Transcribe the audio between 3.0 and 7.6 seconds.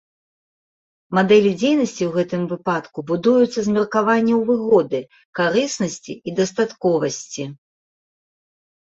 будуюцца з меркаванняў выгоды, карыснасці і дастатковасці.